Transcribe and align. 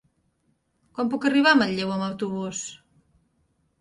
Com 0.99 1.11
puc 1.11 1.27
arribar 1.31 1.53
a 1.55 1.59
Manlleu 1.59 1.93
amb 1.97 2.07
autobús? 2.09 2.67